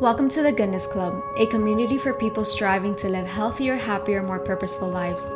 [0.00, 4.38] Welcome to the Goodness Club, a community for people striving to live healthier, happier, more
[4.38, 5.26] purposeful lives.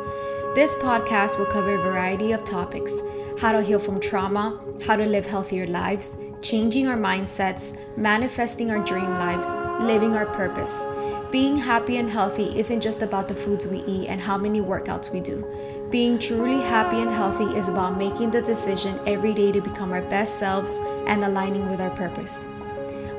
[0.55, 2.91] This podcast will cover a variety of topics
[3.39, 8.83] how to heal from trauma, how to live healthier lives, changing our mindsets, manifesting our
[8.83, 9.51] dream lives,
[9.83, 10.83] living our purpose.
[11.29, 15.13] Being happy and healthy isn't just about the foods we eat and how many workouts
[15.13, 15.45] we do.
[15.91, 20.01] Being truly happy and healthy is about making the decision every day to become our
[20.01, 22.47] best selves and aligning with our purpose.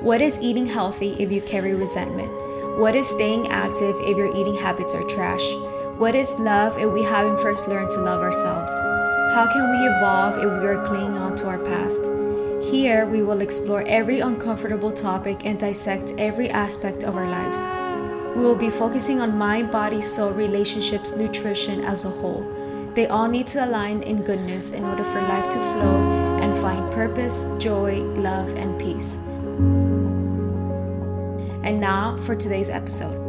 [0.07, 2.31] What is eating healthy if you carry resentment?
[2.79, 5.45] What is staying active if your eating habits are trash?
[5.99, 8.71] What is love if we haven't first learned to love ourselves?
[9.35, 12.03] How can we evolve if we are clinging on to our past?
[12.71, 17.67] Here, we will explore every uncomfortable topic and dissect every aspect of our lives.
[18.37, 22.47] We will be focusing on mind, body, soul, relationships, nutrition as a whole.
[22.95, 26.93] They all need to align in goodness in order for life to flow and find
[26.93, 29.19] purpose, joy, love, and peace.
[31.67, 33.26] And now for today's episode.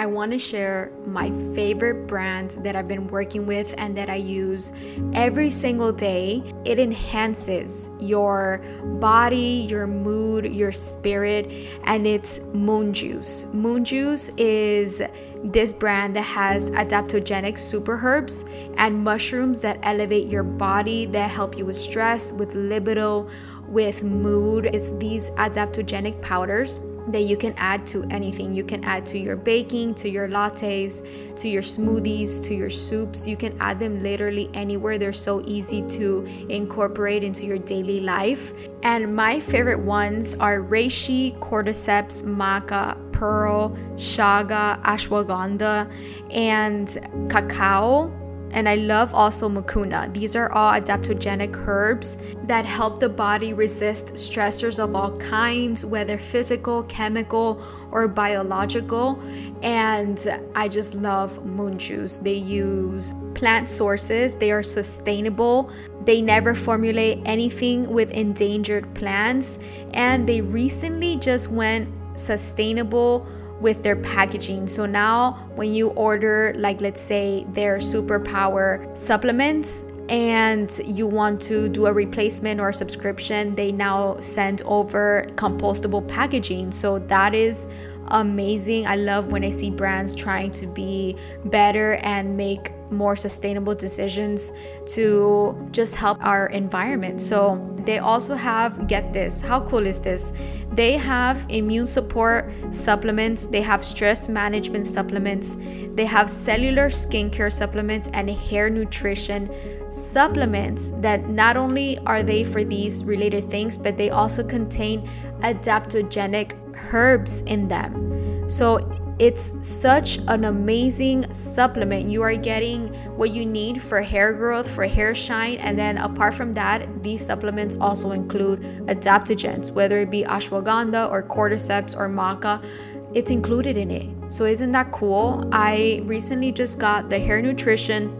[0.00, 4.14] I want to share my favorite brand that I've been working with and that I
[4.14, 4.72] use
[5.12, 6.42] every single day.
[6.64, 8.64] It enhances your
[8.98, 11.50] body, your mood, your spirit,
[11.84, 13.44] and it's Moon Juice.
[13.52, 15.02] Moon Juice is
[15.44, 18.46] this brand that has adaptogenic super herbs
[18.78, 23.28] and mushrooms that elevate your body, that help you with stress, with libido,
[23.68, 24.64] with mood.
[24.64, 26.80] It's these adaptogenic powders
[27.12, 28.52] that you can add to anything.
[28.52, 31.04] You can add to your baking, to your lattes,
[31.36, 33.26] to your smoothies, to your soups.
[33.26, 34.98] You can add them literally anywhere.
[34.98, 38.52] They're so easy to incorporate into your daily life.
[38.82, 45.90] And my favorite ones are reishi, cordyceps, maca, pearl, chaga, ashwagandha,
[46.30, 46.88] and
[47.28, 48.10] cacao
[48.52, 50.12] and I love also mucuna.
[50.12, 56.18] These are all adaptogenic herbs that help the body resist stressors of all kinds, whether
[56.18, 57.62] physical, chemical,
[57.92, 59.20] or biological.
[59.62, 60.18] And
[60.54, 62.18] I just love moon juice.
[62.18, 65.70] They use plant sources, they are sustainable,
[66.04, 69.58] they never formulate anything with endangered plants,
[69.94, 73.26] and they recently just went sustainable
[73.60, 74.66] with their packaging.
[74.66, 81.68] So now when you order like let's say their superpower supplements and you want to
[81.68, 86.72] do a replacement or a subscription, they now send over compostable packaging.
[86.72, 87.68] So that is
[88.08, 88.86] amazing.
[88.86, 94.52] I love when I see brands trying to be better and make more sustainable decisions
[94.88, 97.20] to just help our environment.
[97.20, 100.32] So they also have, get this, how cool is this?
[100.72, 105.56] They have immune support supplements, they have stress management supplements,
[105.94, 109.50] they have cellular skincare supplements, and hair nutrition
[109.92, 115.08] supplements that not only are they for these related things, but they also contain
[115.40, 116.54] adaptogenic
[116.92, 118.48] herbs in them.
[118.48, 118.78] So
[119.20, 122.08] it's such an amazing supplement.
[122.08, 122.88] You are getting
[123.18, 127.24] what you need for hair growth, for hair shine, and then apart from that, these
[127.24, 132.64] supplements also include adaptogens, whether it be ashwagandha or cordyceps or maca.
[133.12, 134.32] It's included in it.
[134.32, 135.46] So isn't that cool?
[135.52, 138.16] I recently just got the hair nutrition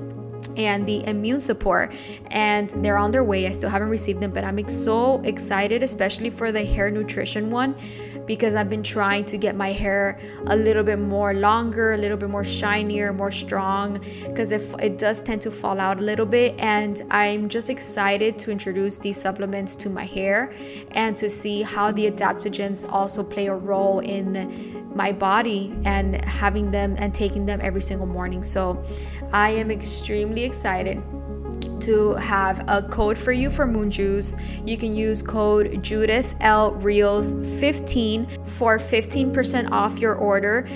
[0.57, 1.93] and the immune support
[2.27, 6.31] and they're on their way i still haven't received them but i'm so excited especially
[6.31, 7.75] for the hair nutrition one
[8.31, 10.21] because i've been trying to get my hair
[10.55, 13.99] a little bit more longer a little bit more shinier more strong
[14.29, 18.39] because if it does tend to fall out a little bit and i'm just excited
[18.39, 20.55] to introduce these supplements to my hair
[20.93, 24.29] and to see how the adaptogens also play a role in
[24.95, 28.43] my body and having them and taking them every single morning.
[28.43, 28.85] So
[29.33, 31.01] I am extremely excited
[31.81, 34.37] to have a code for you for Moon Juice.
[34.65, 40.67] You can use code Judith L Reels 15 for 15% off your order.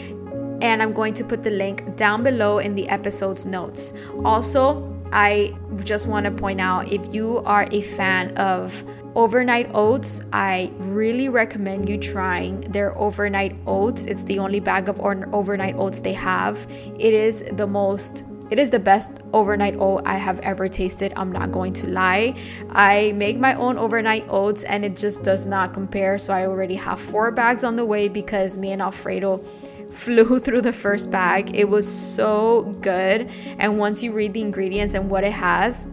[0.60, 3.92] And I'm going to put the link down below in the episode's notes.
[4.24, 5.54] Also, I
[5.84, 8.82] just want to point out if you are a fan of
[9.14, 14.06] overnight oats, I really recommend you trying their overnight oats.
[14.06, 16.66] It's the only bag of overnight oats they have.
[16.98, 21.12] It is the most it is the best overnight oat I have ever tasted.
[21.16, 22.36] I'm not going to lie.
[22.70, 26.18] I make my own overnight oats and it just does not compare.
[26.18, 29.38] So I already have four bags on the way because me and Alfredo
[29.90, 31.54] flew through the first bag.
[31.54, 33.30] It was so good.
[33.58, 35.86] And once you read the ingredients and what it has,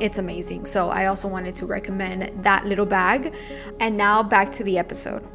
[0.00, 0.66] it's amazing.
[0.66, 3.34] So I also wanted to recommend that little bag.
[3.80, 5.26] And now back to the episode.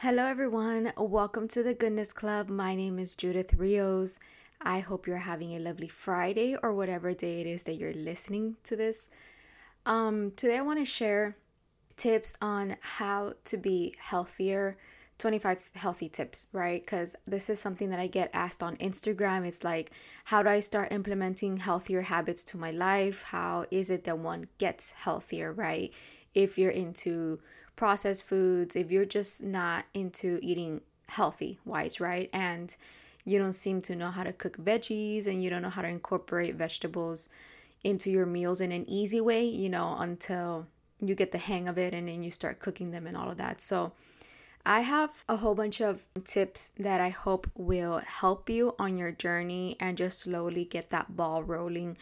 [0.00, 0.92] Hello, everyone.
[0.98, 2.50] Welcome to the Goodness Club.
[2.50, 4.18] My name is Judith Rios.
[4.60, 8.56] I hope you're having a lovely Friday or whatever day it is that you're listening
[8.64, 9.08] to this.
[9.86, 11.38] Um, today, I want to share
[11.96, 14.76] tips on how to be healthier
[15.16, 16.82] 25 healthy tips, right?
[16.82, 19.46] Because this is something that I get asked on Instagram.
[19.46, 19.92] It's like,
[20.24, 23.22] how do I start implementing healthier habits to my life?
[23.22, 25.90] How is it that one gets healthier, right?
[26.34, 27.40] If you're into
[27.76, 32.28] processed foods, if you're just not into eating healthy wise, right?
[32.32, 32.74] And
[33.24, 35.88] you don't seem to know how to cook veggies and you don't know how to
[35.88, 37.28] incorporate vegetables
[37.84, 40.66] into your meals in an easy way, you know, until
[41.00, 43.36] you get the hang of it and then you start cooking them and all of
[43.36, 43.60] that.
[43.60, 43.92] So,
[44.68, 49.12] I have a whole bunch of tips that I hope will help you on your
[49.12, 51.96] journey and just slowly get that ball rolling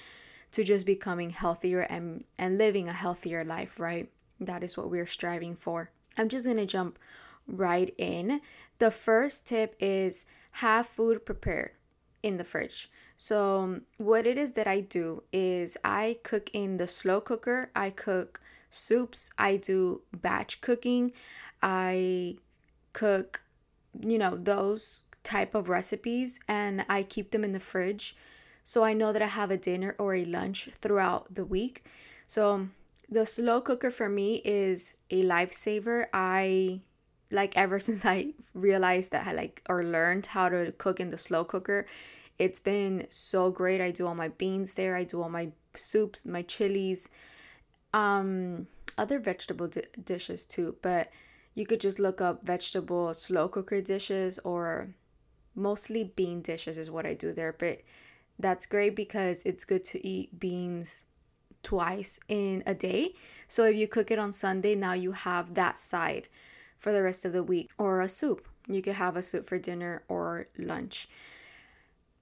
[0.52, 4.08] to just becoming healthier and, and living a healthier life, right?
[4.40, 5.90] That is what we're striving for.
[6.16, 6.98] I'm just gonna jump
[7.46, 8.40] right in.
[8.78, 11.72] The first tip is have food prepared
[12.22, 12.90] in the fridge.
[13.16, 17.70] So, um, what it is that I do is I cook in the slow cooker,
[17.76, 18.40] I cook
[18.70, 21.12] soups, I do batch cooking,
[21.62, 22.36] I
[22.92, 23.42] cook,
[24.00, 28.16] you know, those type of recipes and I keep them in the fridge
[28.62, 31.84] so I know that I have a dinner or a lunch throughout the week.
[32.26, 32.72] So um,
[33.08, 36.06] the slow cooker for me is a lifesaver.
[36.12, 36.80] I
[37.30, 41.18] like ever since I realized that I like or learned how to cook in the
[41.18, 41.86] slow cooker,
[42.38, 43.80] it's been so great.
[43.80, 47.08] I do all my beans there, I do all my soups, my chilies,
[47.92, 48.66] um
[48.96, 51.10] other vegetable di- dishes too, but
[51.54, 54.94] you could just look up vegetable slow cooker dishes or
[55.54, 57.52] mostly bean dishes is what I do there.
[57.52, 57.80] But
[58.38, 61.04] that's great because it's good to eat beans
[61.64, 63.14] twice in a day.
[63.48, 66.28] So if you cook it on Sunday, now you have that side
[66.78, 68.46] for the rest of the week or a soup.
[68.68, 71.08] You could have a soup for dinner or lunch.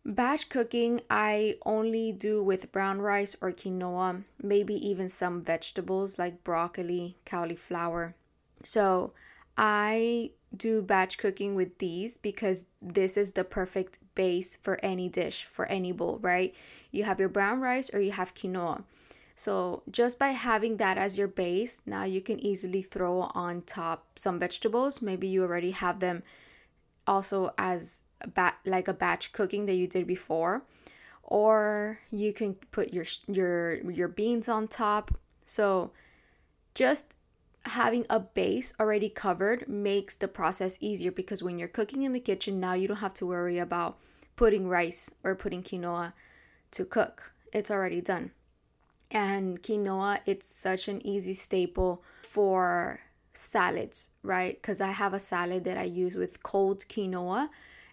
[0.05, 6.43] Batch cooking, I only do with brown rice or quinoa, maybe even some vegetables like
[6.43, 8.17] broccoli, cauliflower.
[8.65, 9.13] So
[9.57, 15.45] I do batch cooking with these because this is the perfect base for any dish,
[15.45, 16.55] for any bowl, right?
[16.91, 18.83] You have your brown rice or you have quinoa.
[19.35, 24.19] So just by having that as your base, now you can easily throw on top
[24.19, 25.01] some vegetables.
[25.01, 26.23] Maybe you already have them
[27.07, 30.63] also as a bat like a batch cooking that you did before
[31.23, 35.19] or you can put your your your beans on top.
[35.45, 35.93] So
[36.75, 37.15] just
[37.65, 42.21] having a base already covered makes the process easier because when you're cooking in the
[42.21, 43.99] kitchen now you don't have to worry about
[44.37, 46.13] putting rice or putting quinoa
[46.73, 47.33] to cook.
[47.53, 48.33] It's already done.
[49.13, 53.01] And quinoa, it's such an easy staple for
[53.35, 54.55] salads, right?
[54.61, 57.51] Because I have a salad that I use with cold quinoa,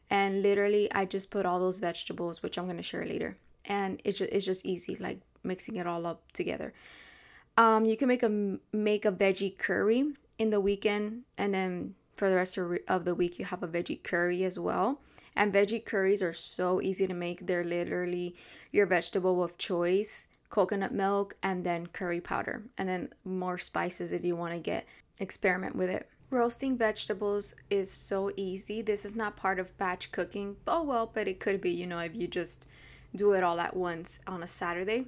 [0.10, 4.20] and literally I just put all those vegetables, which I'm gonna share later, and it's
[4.20, 6.74] just, it's just easy, like mixing it all up together.
[7.58, 8.30] Um, you can make a
[8.72, 13.40] make a veggie curry in the weekend, and then for the rest of the week
[13.40, 15.02] you have a veggie curry as well.
[15.36, 17.46] And veggie curries are so easy to make.
[17.46, 18.36] They're literally
[18.72, 24.24] your vegetable of choice, coconut milk, and then curry powder, and then more spices if
[24.24, 24.86] you want to get
[25.20, 26.10] experiment with it.
[26.30, 28.82] Roasting vegetables is so easy.
[28.82, 30.58] This is not part of batch cooking.
[30.68, 32.68] Oh well, but it could be, you know, if you just
[33.16, 35.06] do it all at once on a Saturday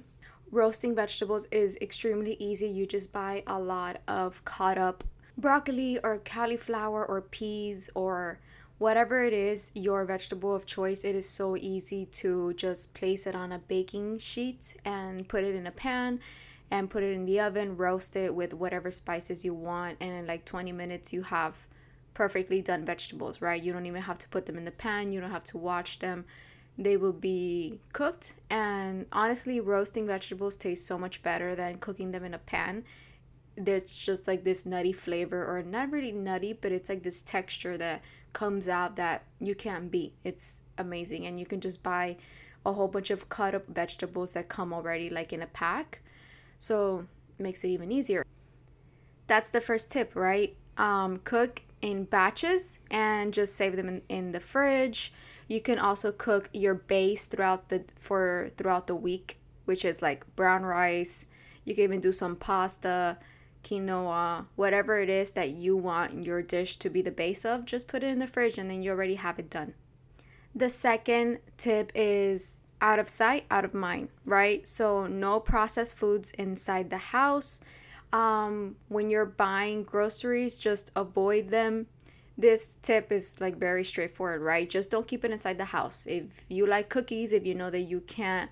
[0.52, 2.68] roasting vegetables is extremely easy.
[2.68, 5.02] You just buy a lot of cut up
[5.36, 8.38] broccoli or cauliflower or peas or
[8.82, 11.04] whatever it is, your vegetable of choice.
[11.04, 15.54] It is so easy to just place it on a baking sheet and put it
[15.54, 16.18] in a pan
[16.68, 20.26] and put it in the oven, roast it with whatever spices you want, and in
[20.26, 21.68] like 20 minutes, you have
[22.12, 23.62] perfectly done vegetables, right?
[23.62, 26.00] You don't even have to put them in the pan, you don't have to watch
[26.00, 26.24] them
[26.78, 32.24] they will be cooked and honestly roasting vegetables taste so much better than cooking them
[32.24, 32.82] in a pan
[33.56, 37.76] there's just like this nutty flavor or not really nutty but it's like this texture
[37.76, 38.00] that
[38.32, 41.26] comes out that you can't beat it's amazing.
[41.26, 42.16] And you can just buy
[42.64, 46.00] a whole bunch of cut up vegetables that come already like in a pack.
[46.58, 47.04] So
[47.38, 48.24] it makes it even easier.
[49.26, 50.56] That's the first tip right?
[50.76, 55.12] Um, cook in batches and just save them in, in the fridge.
[55.48, 60.24] You can also cook your base throughout the for throughout the week, which is like
[60.36, 61.26] brown rice.
[61.64, 63.18] You can even do some pasta,
[63.62, 67.88] quinoa, whatever it is that you want your dish to be the base of, just
[67.88, 69.74] put it in the fridge and then you already have it done.
[70.54, 74.66] The second tip is out of sight, out of mind, right?
[74.66, 77.60] So, no processed foods inside the house.
[78.12, 81.86] Um, when you're buying groceries, just avoid them
[82.36, 84.68] this tip is like very straightforward, right?
[84.68, 86.06] Just don't keep it inside the house.
[86.06, 88.50] If you like cookies, if you know that you can't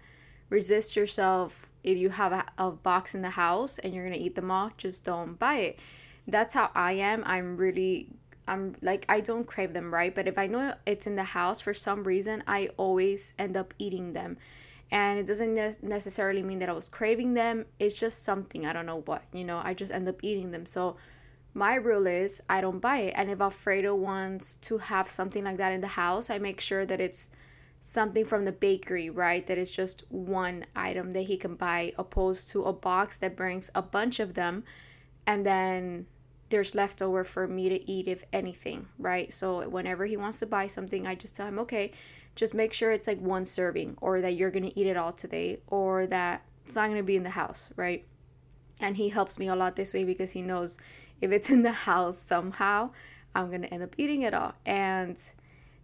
[0.49, 4.35] resist yourself, if you have a, a box in the house and you're gonna eat
[4.35, 5.79] them all, just don't buy it.
[6.27, 7.23] That's how I am.
[7.27, 8.09] I'm really
[8.47, 10.15] I'm like I don't crave them, right?
[10.15, 13.75] But if I know it's in the house for some reason, I always end up
[13.79, 14.39] eating them.
[14.91, 17.67] And it doesn't necessarily mean that I was craving them.
[17.79, 20.67] It's just something, I don't know what, you know, I just end up eating them.
[20.67, 20.97] So
[21.55, 23.15] my rule is I don't buy it.
[23.17, 26.85] And if Alfredo wants to have something like that in the house, I make sure
[26.87, 27.31] that it's
[27.81, 29.47] something from the bakery, right?
[29.47, 33.71] That is just one item that he can buy, opposed to a box that brings
[33.75, 34.65] a bunch of them
[35.27, 36.07] and then
[36.51, 39.33] there's leftover for me to eat, if anything, right?
[39.33, 41.93] So whenever he wants to buy something, I just tell him, okay,
[42.35, 45.61] just make sure it's like one serving or that you're gonna eat it all today
[45.69, 48.05] or that it's not gonna be in the house, right?
[48.81, 50.79] And he helps me a lot this way because he knows
[51.21, 52.91] if it's in the house somehow,
[53.35, 54.55] I'm to end up eating it all.
[54.67, 55.17] And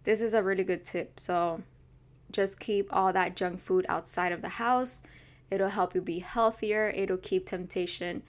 [0.02, 1.20] this is a really good tip.
[1.20, 1.62] So
[2.36, 5.02] just keep all that junk food outside of the house.
[5.50, 8.22] It'll help you be healthier, it'll keep temptation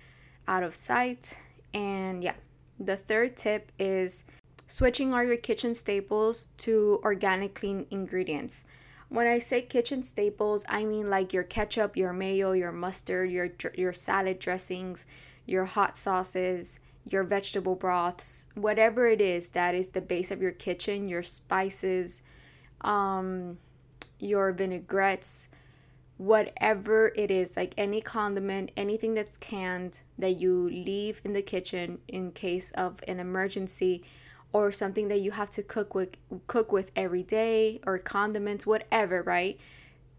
[0.47, 1.37] out of sight.
[1.73, 2.35] And yeah,
[2.79, 4.23] the third tip is
[4.65, 8.63] switching all your kitchen staples to organic clean ingredients.
[9.09, 13.49] When I say kitchen staples, I mean like your ketchup, your mayo, your mustard, your
[13.75, 15.05] your salad dressings,
[15.45, 20.51] your hot sauces, your vegetable broths, whatever it is that is the base of your
[20.51, 22.21] kitchen, your spices,
[22.81, 23.57] um,
[24.19, 25.49] your vinaigrettes,
[26.17, 31.99] whatever it is, like any condiment, anything that's canned that you leave in the kitchen
[32.07, 34.03] in case of an emergency
[34.53, 39.21] or something that you have to cook with cook with every day or condiments, whatever,
[39.21, 39.59] right?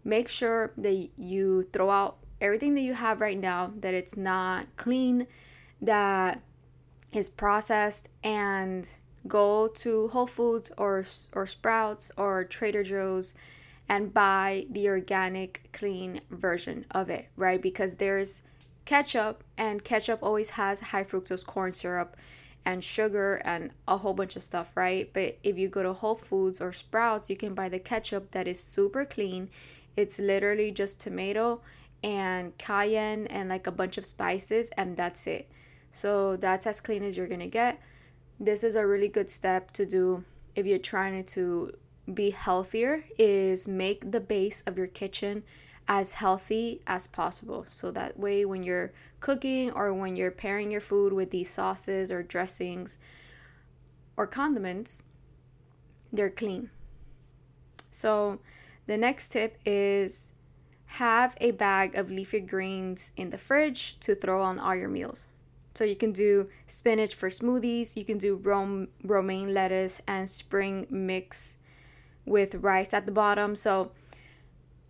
[0.03, 4.67] Make sure that you throw out everything that you have right now that it's not
[4.77, 5.27] clean,
[5.81, 6.41] that
[7.11, 8.87] is processed and
[9.27, 11.03] go to Whole Foods or
[11.33, 13.35] or Sprouts or Trader Joe's
[13.89, 17.59] and buy the organic clean version of it, right?
[17.61, 18.43] Because there's
[18.85, 22.15] ketchup and ketchup always has high fructose corn syrup
[22.65, 25.11] and sugar and a whole bunch of stuff, right?
[25.11, 28.47] But if you go to Whole Foods or Sprouts, you can buy the ketchup that
[28.47, 29.49] is super clean.
[29.95, 31.61] It's literally just tomato
[32.03, 35.49] and cayenne and like a bunch of spices and that's it.
[35.91, 37.81] So that's as clean as you're gonna get.
[38.39, 40.23] This is a really good step to do
[40.55, 41.73] if you're trying to
[42.13, 45.43] be healthier is make the base of your kitchen
[45.87, 47.65] as healthy as possible.
[47.69, 52.11] So that way when you're cooking or when you're pairing your food with these sauces
[52.11, 52.99] or dressings
[54.15, 55.03] or condiments,
[56.13, 56.69] they're clean.
[57.89, 58.39] So
[58.85, 60.31] the next tip is
[60.93, 65.29] have a bag of leafy greens in the fridge to throw on all your meals.
[65.75, 70.87] So you can do spinach for smoothies, you can do rom- romaine lettuce and spring
[70.89, 71.57] mix
[72.29, 73.55] with rice at the bottom.
[73.55, 73.91] So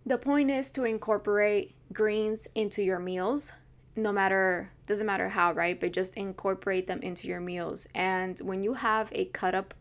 [0.06, 3.52] the point is to incorporate greens into your meals
[3.96, 8.62] no matter doesn't matter how right but just incorporate them into your meals and when
[8.62, 9.74] you have a cut up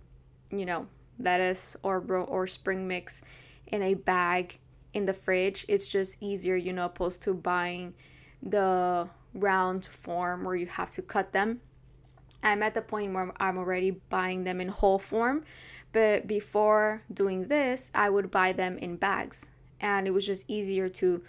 [0.50, 0.88] you know
[1.20, 3.22] lettuce or or spring mix
[3.68, 4.58] in a bag
[4.94, 7.94] in the fridge it's just easier you know opposed to buying
[8.42, 11.62] the round form where you have to cut them.
[12.42, 15.44] I'm at the point where I'm already buying them in whole form,
[15.92, 20.90] but before doing this, I would buy them in bags, and it was just easier
[20.90, 21.24] to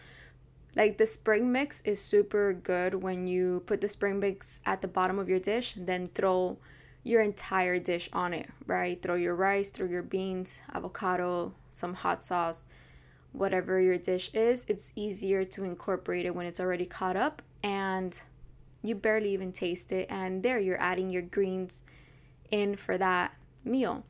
[0.77, 4.89] like the spring mix is super good when you put the spring mix at the
[4.89, 6.59] bottom of your dish, then throw
[7.03, 9.01] your entire dish on it, right?
[9.03, 12.67] Throw your rice, throw your beans, avocado, some hot sauce,
[13.33, 14.65] whatever your dish is.
[14.69, 18.21] It's easier to incorporate it when it's already caught up and
[18.83, 21.83] you barely even taste it and there you're adding your greens
[22.51, 24.05] in for that meal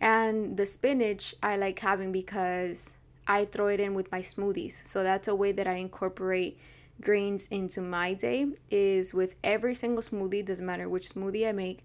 [0.00, 5.02] and the spinach i like having because i throw it in with my smoothies so
[5.02, 6.58] that's a way that i incorporate
[7.00, 11.84] grains into my day is with every single smoothie doesn't matter which smoothie i make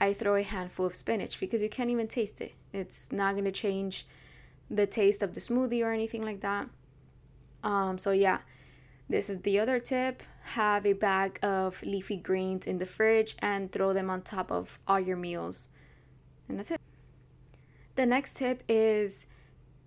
[0.00, 3.44] i throw a handful of spinach because you can't even taste it it's not going
[3.44, 4.06] to change
[4.70, 6.68] the taste of the smoothie or anything like that
[7.64, 8.38] um so yeah
[9.08, 13.70] this is the other tip have a bag of leafy greens in the fridge and
[13.70, 15.68] throw them on top of all your meals.
[16.48, 16.81] And that's it.
[17.94, 19.26] The next tip is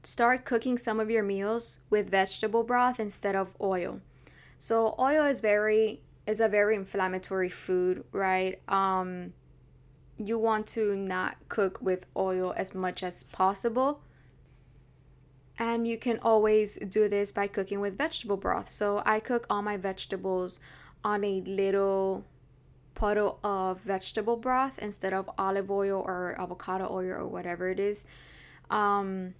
[0.03, 4.01] start cooking some of your meals with vegetable broth instead of oil.
[4.59, 8.59] So oil is very is a very inflammatory food, right?
[8.67, 9.33] Um
[10.17, 14.01] you want to not cook with oil as much as possible
[15.57, 18.69] and you can always do this by cooking with vegetable broth.
[18.69, 20.59] So I cook all my vegetables
[21.03, 22.25] on a little
[22.95, 28.05] puddle of vegetable broth instead of olive oil or avocado oil or whatever it is.
[28.69, 29.35] Um,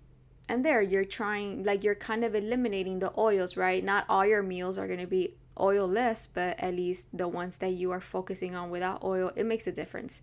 [0.48, 3.84] and there you're trying, like, you're kind of eliminating the oils, right?
[3.84, 7.72] Not all your meals are going to be oilless, but at least the ones that
[7.72, 10.22] you are focusing on without oil, it makes a difference.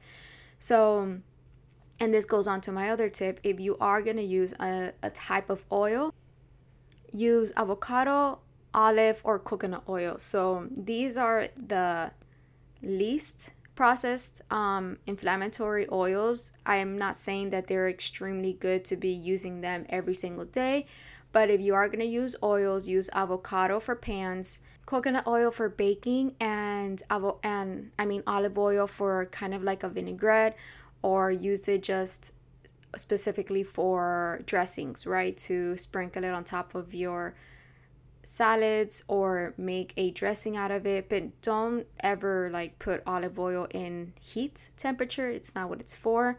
[0.61, 1.19] So,
[1.99, 4.93] and this goes on to my other tip if you are going to use a,
[5.03, 6.15] a type of oil,
[7.11, 8.39] use avocado,
[8.75, 10.19] olive, or coconut oil.
[10.19, 12.13] So, these are the
[12.83, 16.53] least processed um, inflammatory oils.
[16.67, 20.87] I am not saying that they're extremely good to be using them every single day,
[21.33, 25.69] but if you are going to use oils, use avocado for pans, coconut oil for
[25.69, 30.57] baking, and avo- and I mean olive oil for kind of like a vinaigrette,
[31.03, 32.33] or use it just
[32.97, 35.37] specifically for dressings, right?
[35.39, 37.35] To sprinkle it on top of your
[38.23, 43.67] salads or make a dressing out of it but don't ever like put olive oil
[43.71, 45.29] in heat temperature.
[45.29, 46.39] It's not what it's for.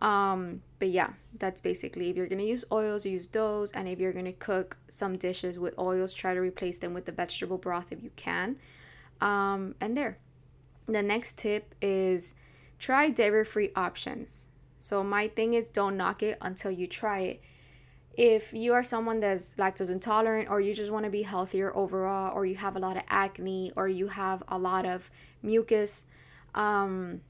[0.00, 4.12] Um but yeah that's basically if you're gonna use oils use those and if you're
[4.12, 8.02] gonna cook some dishes with oils try to replace them with the vegetable broth if
[8.02, 8.56] you can.
[9.20, 10.18] Um and there.
[10.86, 12.34] The next tip is
[12.78, 14.48] try dairy free options.
[14.80, 17.40] So my thing is don't knock it until you try it
[18.18, 22.34] if you are someone that's lactose intolerant or you just want to be healthier overall
[22.34, 25.08] or you have a lot of acne or you have a lot of
[25.40, 26.04] mucus
[26.56, 27.20] um,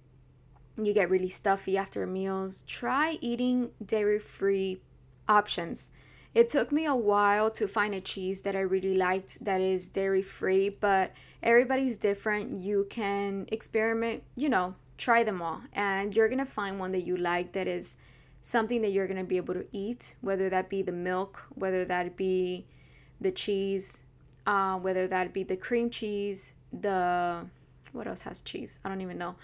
[0.78, 4.80] you get really stuffy after meals try eating dairy free
[5.28, 5.90] options.
[6.34, 9.88] It took me a while to find a cheese that i really liked that is
[9.88, 12.60] dairy free but everybody's different.
[12.60, 17.14] You can experiment you know try them all and you're gonna find one that you
[17.14, 17.96] like that is
[18.48, 21.84] something that you're going to be able to eat, whether that be the milk, whether
[21.84, 22.64] that be
[23.20, 24.04] the cheese,
[24.46, 27.44] uh, whether that be the cream cheese, the
[27.92, 28.80] what else has cheese?
[28.82, 29.34] I don't even know.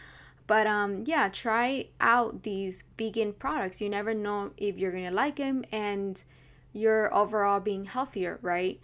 [0.46, 3.82] But um, yeah, try out these vegan products.
[3.82, 6.24] You never know if you're gonna like them, and
[6.72, 8.80] you're overall being healthier, right?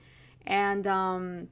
[0.47, 1.49] And um,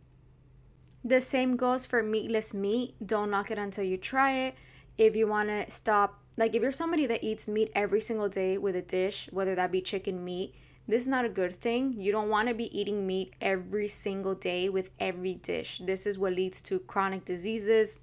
[1.03, 2.95] the same goes for meatless meat.
[3.05, 4.57] Don't knock it until you try it.
[4.99, 8.57] If you want to stop like if you're somebody that eats meat every single day
[8.57, 10.55] with a dish, whether that be chicken meat,
[10.87, 11.97] this is not a good thing.
[11.99, 15.83] You don't want to be eating meat every single day with every dish.
[15.85, 18.01] This is what leads to chronic diseases,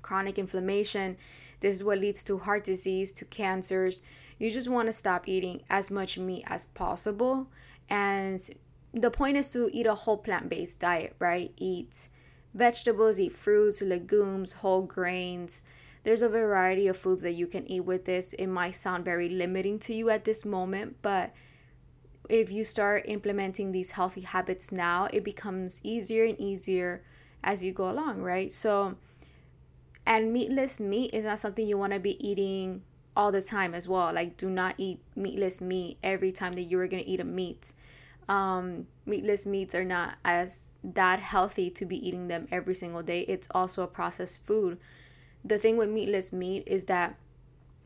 [0.00, 1.18] chronic inflammation.
[1.60, 4.00] This is what leads to heart disease, to cancers.
[4.38, 7.48] You just want to stop eating as much meat as possible.
[7.90, 8.40] And
[8.94, 11.52] the point is to eat a whole plant based diet, right?
[11.58, 12.08] Eat
[12.54, 15.62] vegetables, eat fruits, legumes, whole grains
[16.08, 18.32] there's a variety of foods that you can eat with this.
[18.32, 21.34] It might sound very limiting to you at this moment, but
[22.30, 27.04] if you start implementing these healthy habits now, it becomes easier and easier
[27.44, 28.50] as you go along, right?
[28.50, 28.96] So,
[30.06, 33.86] and meatless meat is not something you want to be eating all the time as
[33.86, 34.10] well.
[34.10, 37.24] Like, do not eat meatless meat every time that you are going to eat a
[37.24, 37.74] meat.
[38.30, 43.26] Um, meatless meats are not as that healthy to be eating them every single day.
[43.28, 44.78] It's also a processed food
[45.44, 47.16] the thing with meatless meat is that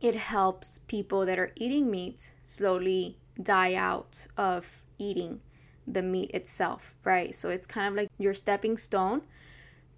[0.01, 5.41] it helps people that are eating meat slowly die out of eating
[5.87, 7.35] the meat itself, right?
[7.35, 9.23] So it's kind of like your stepping stone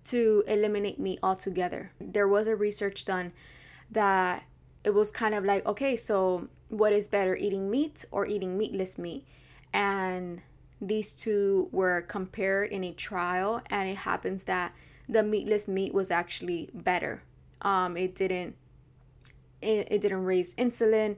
[0.04, 1.92] to eliminate meat altogether.
[2.00, 3.32] There was a research done
[3.90, 4.44] that
[4.82, 8.98] it was kind of like, okay, so what is better, eating meat or eating meatless
[8.98, 9.24] meat?
[9.72, 10.42] And
[10.80, 14.72] these two were compared in a trial, and it happens that
[15.08, 17.22] the meatless meat was actually better
[17.62, 18.56] um, it didn't
[19.62, 21.16] it, it didn't raise insulin.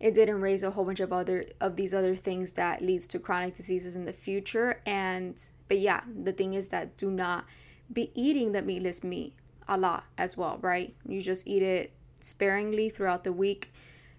[0.00, 3.18] It didn't raise a whole bunch of other of these other things that leads to
[3.18, 4.80] chronic diseases in the future.
[4.86, 7.44] And but yeah, the thing is that do not
[7.92, 9.34] be eating the meatless meat
[9.66, 10.94] a lot as well, right?
[11.06, 13.72] You just eat it sparingly throughout the week.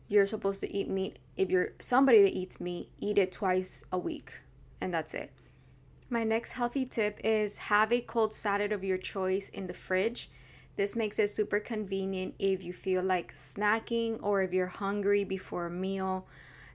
[0.08, 3.98] You're supposed to eat meat if you're somebody that eats meat, eat it twice a
[3.98, 4.42] week,
[4.82, 5.32] and that's it.
[6.10, 10.30] My next healthy tip is have a cold salad of your choice in the fridge
[10.80, 15.66] this makes it super convenient if you feel like snacking or if you're hungry before
[15.66, 16.26] a meal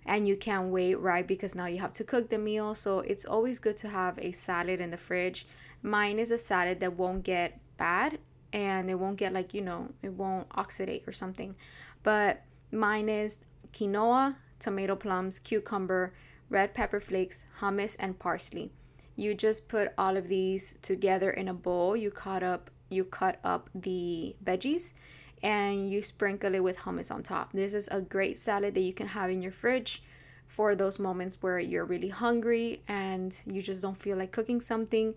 [0.04, 1.26] and you can't wait, right?
[1.26, 2.74] Because now you have to cook the meal.
[2.74, 5.46] So it's always good to have a salad in the fridge.
[5.80, 8.18] Mine is a salad that won't get bad
[8.52, 11.54] and it won't get like, you know, it won't oxidate or something.
[12.02, 13.38] But mine is
[13.72, 16.12] quinoa, tomato plums, cucumber,
[16.50, 18.70] red pepper flakes, hummus, and parsley.
[19.16, 21.96] You just put all of these together in a bowl.
[21.96, 24.94] You cut up you cut up the veggies
[25.42, 27.52] and you sprinkle it with hummus on top.
[27.52, 30.02] This is a great salad that you can have in your fridge
[30.46, 35.14] for those moments where you're really hungry and you just don't feel like cooking something.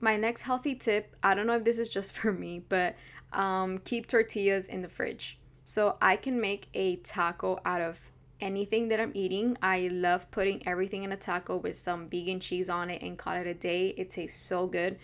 [0.00, 2.94] My next healthy tip, I don't know if this is just for me, but
[3.32, 5.38] um, keep tortillas in the fridge.
[5.64, 7.98] So I can make a taco out of
[8.40, 9.56] anything that I'm eating.
[9.62, 13.34] I love putting everything in a taco with some vegan cheese on it and call
[13.34, 13.94] it a day.
[13.96, 14.98] It tastes so good,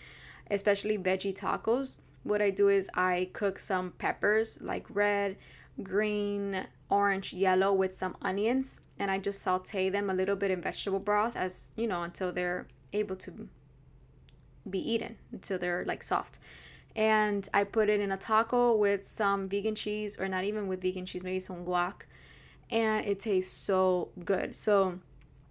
[0.49, 1.99] especially veggie tacos.
[2.23, 5.37] What I do is I cook some peppers like red,
[5.81, 10.61] green, orange, yellow with some onions and I just saute them a little bit in
[10.61, 13.47] vegetable broth as, you know, until they're able to
[14.69, 16.39] be eaten, until they're like soft
[16.95, 20.81] and I put it in a taco with some vegan cheese or not even with
[20.81, 22.03] vegan cheese, maybe some guac,
[22.69, 24.55] and it tastes so good.
[24.55, 24.99] So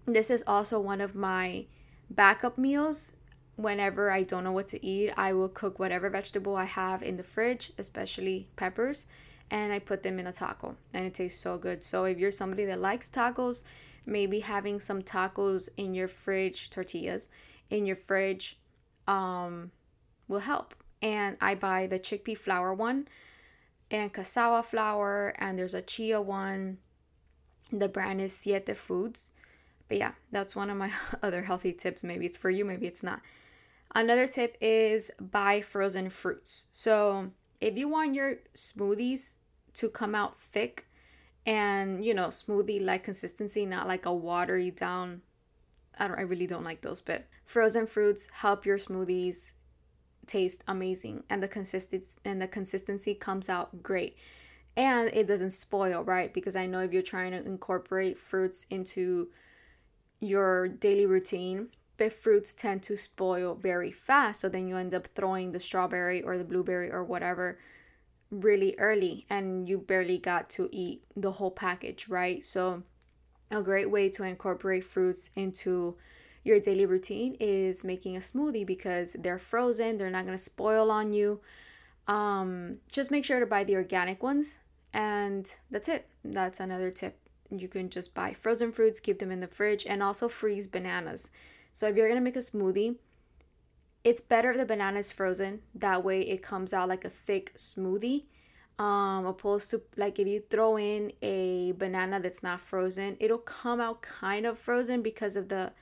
[0.06, 1.66] this is also one of my
[2.10, 3.12] backup meals.
[3.60, 7.16] Whenever I don't know what to eat, I will cook whatever vegetable I have in
[7.16, 9.06] the fridge, especially peppers,
[9.50, 11.82] and I put them in a taco, and it tastes so good.
[11.82, 13.64] So if you're somebody that likes tacos,
[14.06, 17.28] maybe having some tacos in your fridge, tortillas
[17.68, 18.58] in your fridge,
[19.06, 19.72] um,
[20.28, 23.08] will help and I buy the chickpea flour one
[23.90, 26.78] and cassava flour and there's a chia one.
[27.72, 29.32] The brand is Siete Foods.
[29.88, 30.92] But yeah, that's one of my
[31.22, 32.04] other healthy tips.
[32.04, 33.20] Maybe it's for you, maybe it's not.
[33.94, 36.66] Another tip is buy frozen fruits.
[36.72, 39.34] So if you want your smoothies
[39.74, 40.86] to come out thick
[41.46, 45.22] and you know smoothie like consistency, not like a watery down.
[45.98, 46.18] I don't.
[46.18, 49.54] I really don't like those, but frozen fruits help your smoothies
[50.26, 54.16] taste amazing and the consistency and the consistency comes out great
[54.76, 59.28] and it doesn't spoil right because i know if you're trying to incorporate fruits into
[60.20, 61.68] your daily routine
[62.00, 66.22] but fruits tend to spoil very fast so then you end up throwing the strawberry
[66.22, 67.58] or the blueberry or whatever
[68.30, 72.82] really early and you barely got to eat the whole package right so
[73.50, 75.96] a great way to incorporate fruits into
[76.44, 80.90] your daily routine is making a smoothie because they're frozen, they're not going to spoil
[80.90, 81.40] on you.
[82.08, 84.58] Um, just make sure to buy the organic ones,
[84.92, 86.06] and that's it.
[86.24, 87.18] That's another tip.
[87.50, 91.30] You can just buy frozen fruits, keep them in the fridge, and also freeze bananas.
[91.72, 92.96] So if you're to make a smoothie,
[94.02, 95.60] it's better if the banana is frozen.
[95.74, 98.24] That way it comes out like a thick smoothie.
[98.78, 103.78] Um, opposed to like if you throw in a banana that's not frozen, it'll come
[103.78, 105.72] out kind of frozen because of the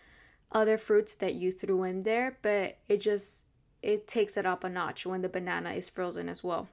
[0.50, 3.44] other fruits that you threw in there, but it just
[3.82, 6.68] it takes it up a notch when the banana is frozen as well.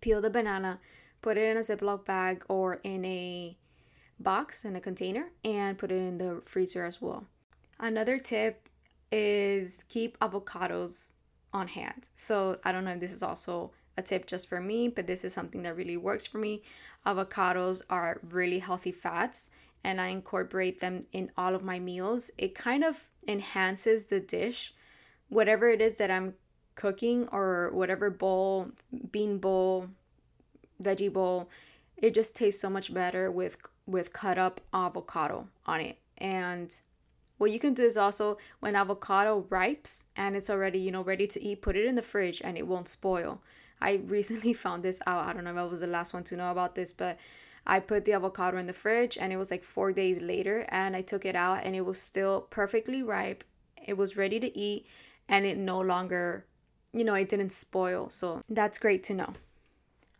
[0.00, 0.80] Peel the banana,
[1.20, 3.56] put it in a Ziploc bag or in a
[4.18, 7.26] box in a container and put it in the freezer as well.
[7.82, 8.68] Another tip
[9.10, 11.12] is keep avocados
[11.52, 12.08] on hand.
[12.16, 15.22] So I don't know if this is also a tip just for me, but this
[15.22, 16.62] is something that really works for me.
[17.04, 19.50] Avocados are really healthy fats
[19.84, 24.74] and I incorporate them in all of my meals, it kind of enhances the dish,
[25.28, 26.34] whatever it is that I'm
[26.74, 28.70] cooking or whatever bowl,
[29.10, 29.88] bean bowl,
[30.82, 31.48] veggie bowl,
[31.96, 35.98] it just tastes so much better with with cut up avocado on it.
[36.18, 36.72] And
[37.42, 41.26] what you can do is also when avocado ripes and it's already, you know, ready
[41.26, 43.42] to eat, put it in the fridge and it won't spoil.
[43.80, 45.26] I recently found this out.
[45.26, 47.18] I don't know if I was the last one to know about this, but
[47.66, 50.94] I put the avocado in the fridge and it was like four days later and
[50.94, 53.42] I took it out and it was still perfectly ripe.
[53.84, 54.86] It was ready to eat
[55.28, 56.46] and it no longer,
[56.92, 58.08] you know, it didn't spoil.
[58.08, 59.34] So that's great to know.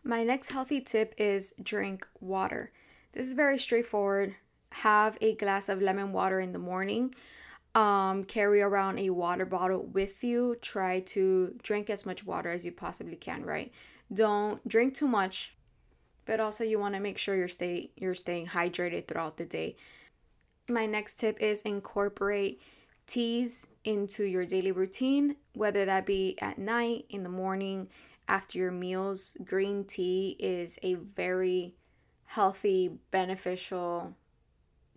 [0.03, 2.73] My next healthy tip is drink water.
[3.13, 4.35] This is very straightforward.
[4.73, 7.15] Have a glass of lemon water in the morning.
[7.75, 10.57] Um, carry around a water bottle with you.
[10.61, 13.73] Try to drink as much water as you possibly can, right?
[14.13, 15.55] Don't drink too much
[16.25, 19.77] but also you want to make sure you're stay you're staying hydrated throughout the day.
[20.69, 22.61] My next tip is incorporate
[23.07, 27.89] teas into your daily routine, whether that be at night, in the morning,
[28.29, 29.37] after your meals.
[29.45, 31.75] Green tea is a very
[32.27, 34.17] healthy, beneficial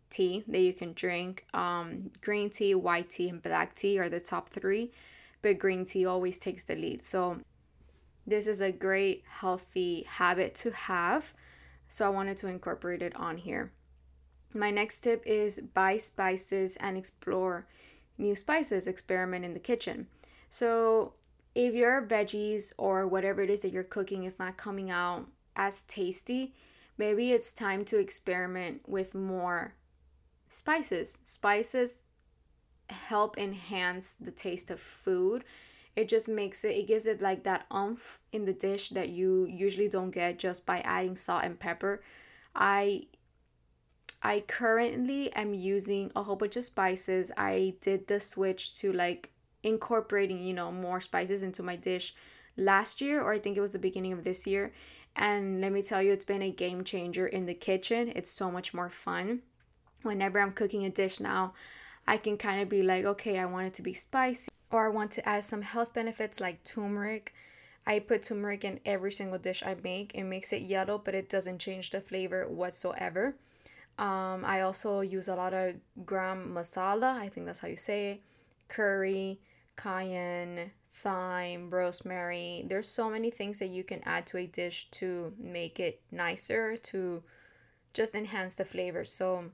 [0.09, 1.45] tea that you can drink.
[1.53, 4.91] Um, green tea, white tea, and black tea are the top three,
[5.41, 7.03] but green tea always takes the lead.
[7.03, 7.41] So
[8.25, 11.33] this is a great healthy habit to have.
[11.87, 13.71] So I wanted to incorporate it on here.
[14.53, 17.67] My next tip is buy spices and explore
[18.17, 20.07] new spices, experiment in the kitchen.
[20.49, 21.13] So
[21.53, 25.83] if your veggies or whatever it is that you're cooking is not coming out as
[25.83, 26.53] tasty,
[26.97, 29.73] maybe it's time to experiment with more
[30.49, 31.19] spices.
[31.23, 32.01] Spices
[32.89, 35.43] help enhance the taste of food
[35.95, 39.47] it just makes it it gives it like that umph in the dish that you
[39.49, 42.03] usually don't get just by adding salt and pepper
[42.53, 43.01] i
[44.21, 49.31] i currently am using a whole bunch of spices i did the switch to like
[49.63, 52.13] incorporating you know more spices into my dish
[52.57, 54.71] last year, or I think it was the beginning of this year.
[55.15, 58.11] And let me tell you, it's been a game changer in the kitchen.
[58.15, 59.41] It's so much more fun.
[60.05, 61.53] Whenever I'm cooking a dish now,
[62.07, 64.89] I can kind of be like, okay, I want it to be spicy, or I
[64.89, 67.33] want to add some health benefits like turmeric.
[67.87, 70.13] I put turmeric in every single dish I make.
[70.13, 73.35] It makes it yellow, but it doesn't change the flavor whatsoever.
[73.97, 78.11] Um, I also use a lot of gram masala, I think that's how you say
[78.11, 78.21] it,
[78.67, 79.39] curry,
[79.77, 82.65] cayenne, thyme, rosemary.
[82.67, 86.75] There's so many things that you can add to a dish to make it nicer,
[86.77, 87.23] to
[87.93, 89.05] just enhance the flavor.
[89.05, 89.45] So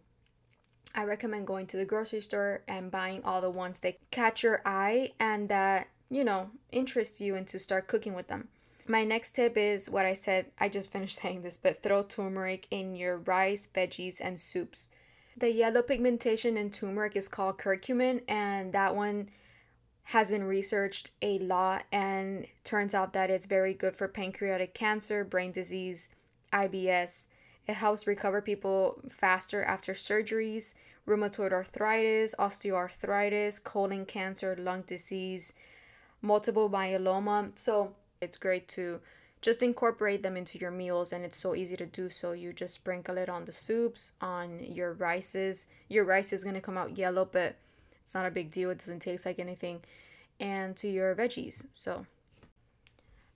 [0.94, 4.62] I recommend going to the grocery store and buying all the ones that catch your
[4.66, 8.50] eye and that, you know, interest you and to start cooking with them.
[8.88, 12.68] My next tip is what I said, I just finished saying this, but throw turmeric
[12.72, 14.90] in your rice, veggies, and soups.
[15.38, 19.30] The yellow pigmentation in turmeric is called curcumin, and that one
[20.04, 25.24] has been researched a lot and turns out that it's very good for pancreatic cancer,
[25.24, 26.10] brain disease,
[26.52, 27.28] IBS.
[27.68, 30.74] It helps recover people faster after surgeries,
[31.08, 35.54] rheumatoid arthritis, osteoarthritis, colon cancer, lung disease,
[36.22, 37.52] multiple myeloma.
[37.56, 39.00] So, it's great to
[39.42, 42.32] just incorporate them into your meals and it's so easy to do so.
[42.32, 45.68] You just sprinkle it on the soups, on your rices.
[45.90, 47.56] Your rice is going to come out yellow, but
[48.04, 48.70] it's not a big deal.
[48.70, 49.82] It doesn't taste like anything.
[50.40, 51.66] And to your veggies.
[51.74, 52.06] So,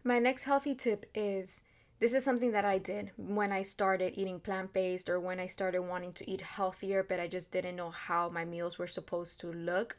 [0.04, 1.62] my next healthy tip is
[2.00, 5.48] this is something that I did when I started eating plant based or when I
[5.48, 9.40] started wanting to eat healthier, but I just didn't know how my meals were supposed
[9.42, 9.98] to look.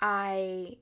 [0.00, 0.78] I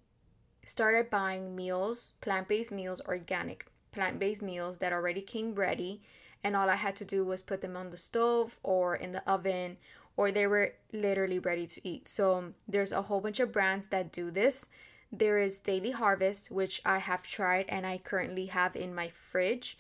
[0.65, 6.03] started buying meals, plant based meals, organic plant based meals that already came ready.
[6.43, 9.29] And all I had to do was put them on the stove or in the
[9.29, 9.77] oven,
[10.17, 12.09] or they were literally ready to eat.
[12.09, 14.69] So there's a whole bunch of brands that do this.
[15.11, 19.77] There is Daily Harvest, which I have tried and I currently have in my fridge.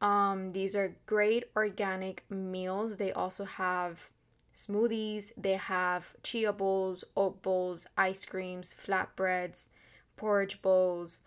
[0.00, 2.96] Um, these are great organic meals.
[2.96, 4.10] They also have
[4.54, 9.68] smoothies, they have chia bowls, oat bowls, ice creams, flatbreads,
[10.16, 11.22] porridge bowls.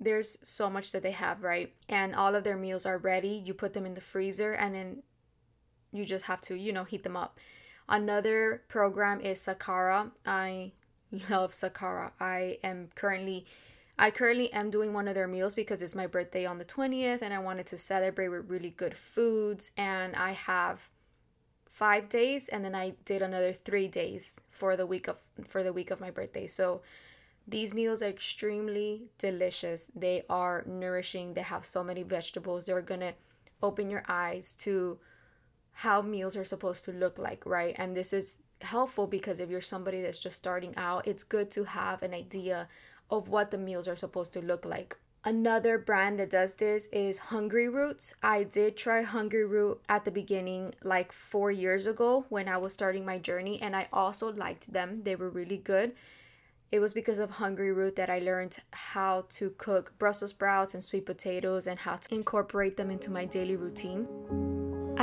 [0.00, 1.74] There's so much that they have, right?
[1.88, 3.42] And all of their meals are ready.
[3.44, 5.02] You put them in the freezer and then
[5.92, 7.38] you just have to, you know, heat them up.
[7.88, 10.12] Another program is Sakara.
[10.24, 10.72] I
[11.30, 12.12] love Sakara.
[12.20, 13.46] I am currently
[13.98, 17.20] I currently am doing one of their meals because it's my birthday on the 20th
[17.20, 20.88] and I wanted to celebrate with really good foods and I have
[21.66, 25.72] 5 days and then I did another 3 days for the week of for the
[25.72, 26.46] week of my birthday.
[26.46, 26.82] So
[27.46, 29.90] these meals are extremely delicious.
[29.96, 31.34] They are nourishing.
[31.34, 32.66] They have so many vegetables.
[32.66, 33.14] They're to
[33.62, 34.98] open your eyes to
[35.72, 37.74] how meals are supposed to look like, right?
[37.78, 41.64] And this is helpful because if you're somebody that's just starting out, it's good to
[41.64, 42.68] have an idea
[43.10, 44.96] of what the meals are supposed to look like.
[45.24, 48.14] Another brand that does this is Hungry Roots.
[48.22, 52.72] I did try Hungry Root at the beginning, like four years ago when I was
[52.72, 55.02] starting my journey, and I also liked them.
[55.02, 55.92] They were really good.
[56.70, 60.84] It was because of Hungry Root that I learned how to cook Brussels sprouts and
[60.84, 64.57] sweet potatoes and how to incorporate them into my daily routine.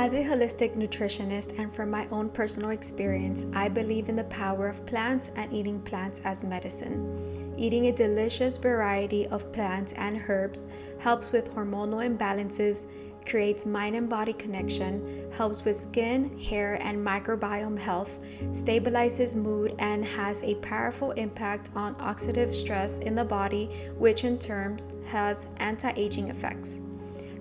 [0.06, 4.68] As a holistic nutritionist and from my own personal experience, I believe in the power
[4.68, 7.52] of plants and eating plants as medicine.
[7.58, 10.68] Eating a delicious variety of plants and herbs
[11.00, 12.86] helps with hormonal imbalances,
[13.28, 18.20] creates mind and body connection, helps with skin, hair, and microbiome health,
[18.52, 24.38] stabilizes mood, and has a powerful impact on oxidative stress in the body, which in
[24.38, 26.78] turn has anti aging effects.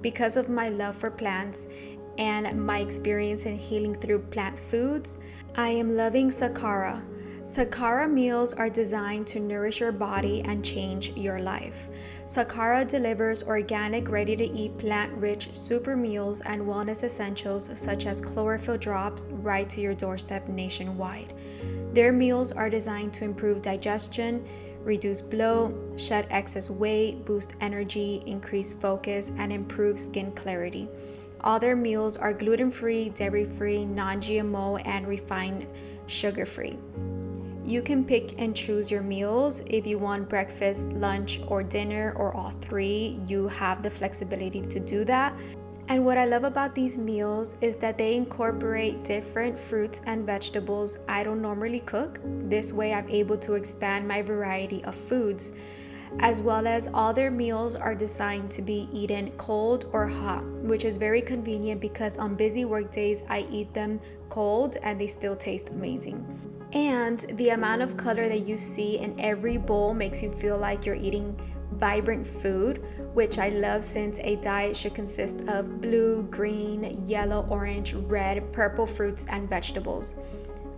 [0.01, 1.67] Because of my love for plants
[2.17, 5.19] and my experience in healing through plant foods,
[5.55, 7.01] I am loving Sakara
[7.45, 11.89] Sakara meals are designed to nourish your body and change your life.
[12.25, 18.19] Sakara delivers organic, ready to eat, plant rich super meals and wellness essentials such as
[18.19, 21.35] chlorophyll drops right to your doorstep nationwide.
[21.93, 24.43] Their meals are designed to improve digestion,
[24.83, 30.89] reduce bloat, shed excess weight, boost energy, increase focus, and improve skin clarity.
[31.45, 35.67] All their meals are gluten free, dairy free, non GMO, and refined
[36.07, 36.75] sugar free.
[37.63, 39.61] You can pick and choose your meals.
[39.67, 44.79] If you want breakfast, lunch, or dinner, or all three, you have the flexibility to
[44.79, 45.33] do that.
[45.87, 50.97] And what I love about these meals is that they incorporate different fruits and vegetables
[51.07, 52.19] I don't normally cook.
[52.49, 55.53] This way, I'm able to expand my variety of foods,
[56.19, 60.85] as well as all their meals are designed to be eaten cold or hot, which
[60.85, 63.99] is very convenient because on busy work days, I eat them
[64.29, 66.25] cold and they still taste amazing.
[66.73, 70.85] And the amount of color that you see in every bowl makes you feel like
[70.85, 71.39] you're eating
[71.73, 77.93] vibrant food, which I love since a diet should consist of blue, green, yellow, orange,
[77.93, 80.15] red, purple fruits and vegetables.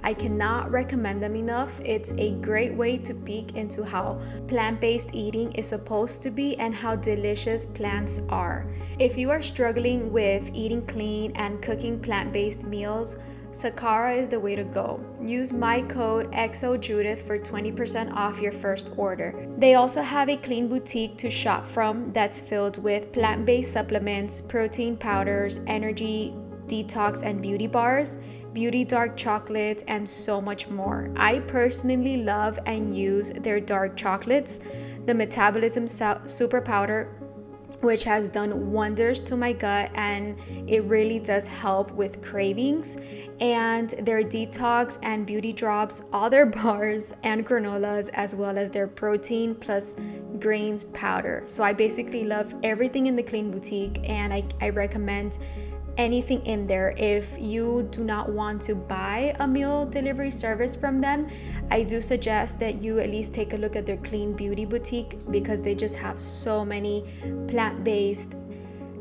[0.08, 1.82] I cannot recommend them enough.
[1.84, 6.56] It's a great way to peek into how plant based eating is supposed to be
[6.60, 8.66] and how delicious plants are.
[9.00, 13.18] If you are struggling with eating clean and cooking plant based meals,
[13.52, 15.02] Sakara is the way to go.
[15.22, 19.34] Use my code XOJudith for 20% off your first order.
[19.58, 24.42] They also have a clean boutique to shop from that's filled with plant based supplements,
[24.42, 26.34] protein powders, energy,
[26.68, 28.20] detox, and beauty bars,
[28.58, 31.12] beauty dark chocolates, and so much more.
[31.16, 34.60] I personally love and use their dark chocolates,
[35.06, 37.08] the Metabolism Super Powder
[37.82, 40.36] which has done wonders to my gut and
[40.68, 42.98] it really does help with cravings
[43.40, 48.88] and their detox and beauty drops, all their bars and granolas, as well as their
[48.88, 49.96] protein plus
[50.40, 51.44] grains powder.
[51.46, 55.38] So I basically love everything in the Clean Boutique, and I, I recommend
[55.98, 56.94] anything in there.
[56.98, 61.28] If you do not want to buy a meal delivery service from them,
[61.72, 65.18] I do suggest that you at least take a look at their Clean Beauty Boutique
[65.32, 67.04] because they just have so many
[67.48, 68.38] plant based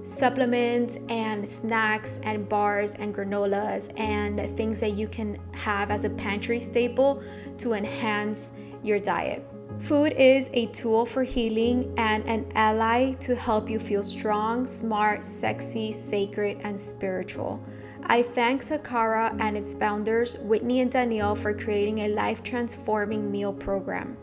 [0.03, 6.11] supplements and snacks and bars and granolas and things that you can have as a
[6.11, 7.23] pantry staple
[7.59, 8.53] to enhance
[8.85, 9.45] your diet.
[9.79, 15.25] Food is a tool for healing and an ally to help you feel strong, smart,
[15.25, 17.63] sexy, sacred, and spiritual.
[18.05, 23.53] I thank Sakara and its founders, Whitney and Danielle, for creating a life transforming meal
[23.53, 24.17] program.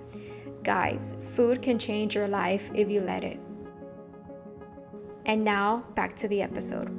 [0.64, 3.40] Guys, food can change your life if you let it.
[5.26, 6.90] And now, back to the episode.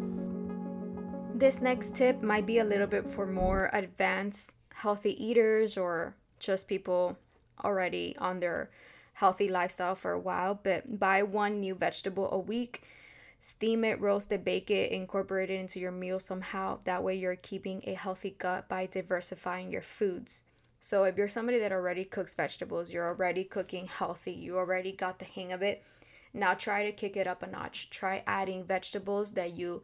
[1.34, 6.68] This next tip might be a little bit for more advanced healthy eaters or just
[6.68, 7.18] people
[7.62, 8.70] already on their
[9.14, 12.82] healthy lifestyle for a while, but buy one new vegetable a week.
[13.38, 16.78] Steam it, roast it, bake it, incorporate it into your meal somehow.
[16.84, 20.44] That way, you're keeping a healthy gut by diversifying your foods.
[20.80, 25.18] So, if you're somebody that already cooks vegetables, you're already cooking healthy, you already got
[25.18, 25.84] the hang of it,
[26.32, 27.88] now try to kick it up a notch.
[27.90, 29.82] Try adding vegetables that you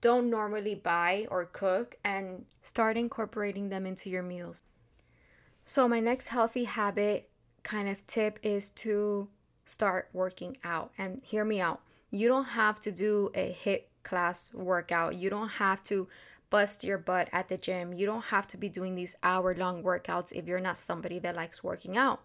[0.00, 4.64] don't normally buy or cook and start incorporating them into your meals.
[5.68, 7.28] So, my next healthy habit
[7.64, 9.28] kind of tip is to
[9.64, 10.92] start working out.
[10.96, 11.80] And hear me out.
[12.12, 15.16] You don't have to do a HIIT class workout.
[15.16, 16.06] You don't have to
[16.50, 17.92] bust your butt at the gym.
[17.92, 21.34] You don't have to be doing these hour long workouts if you're not somebody that
[21.34, 22.20] likes working out.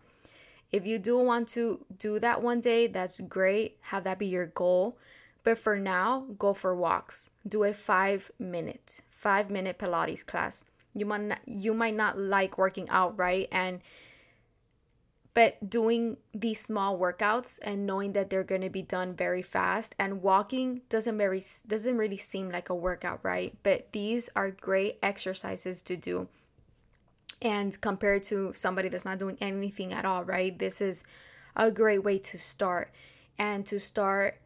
[0.72, 3.78] If you do want to do that one day, that's great.
[3.82, 5.00] Have that be your goal.
[5.44, 7.32] But for now, go for walks.
[7.48, 10.64] Do a five minute, five minute Pilates class.
[10.94, 13.48] You might not, you might not like working out, right?
[13.52, 13.82] And
[15.34, 19.96] but doing these small workouts and knowing that they're going to be done very fast
[19.98, 25.00] and walking doesn't very doesn't really seem like a workout right but these are great
[25.02, 26.28] exercises to do
[27.42, 30.58] and compared to somebody that's not doing anything at all, right?
[30.58, 31.04] This is
[31.56, 32.92] a great way to start
[33.38, 34.40] and to start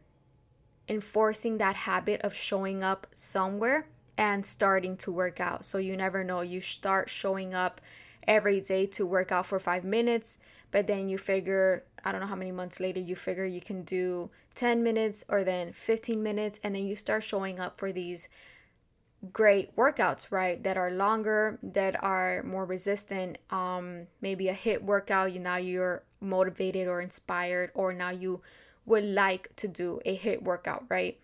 [0.88, 3.86] enforcing that habit of showing up somewhere
[4.18, 5.64] and starting to work out.
[5.64, 7.80] So you never know, you start showing up
[8.26, 10.38] every day to work out for five minutes,
[10.70, 13.82] but then you figure, I don't know how many months later, you figure you can
[13.82, 18.28] do 10 minutes or then 15 minutes, and then you start showing up for these
[19.32, 20.62] great workouts, right?
[20.62, 23.38] That are longer, that are more resistant.
[23.50, 28.40] Um, maybe a HIIT workout, you now you're motivated or inspired, or now you
[28.84, 31.18] would like to do a HIIT workout, right?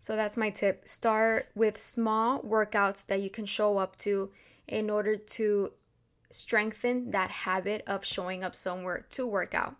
[0.00, 0.88] So that's my tip.
[0.88, 4.30] Start with small workouts that you can show up to
[4.66, 5.72] in order to
[6.30, 9.76] strengthen that habit of showing up somewhere to work out.